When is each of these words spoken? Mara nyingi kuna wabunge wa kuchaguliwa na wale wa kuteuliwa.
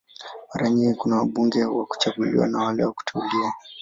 Mara 0.51 0.69
nyingi 0.69 0.95
kuna 0.95 1.15
wabunge 1.15 1.65
wa 1.65 1.85
kuchaguliwa 1.85 2.47
na 2.47 2.63
wale 2.63 2.85
wa 2.85 2.91
kuteuliwa. 2.93 3.53